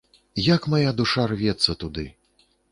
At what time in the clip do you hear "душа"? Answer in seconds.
1.03-1.27